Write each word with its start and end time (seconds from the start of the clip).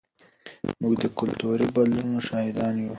موږ 0.81 0.93
د 1.03 1.05
کلتوري 1.19 1.67
بدلونونو 1.75 2.19
شاهدان 2.27 2.73
یو. 2.79 2.89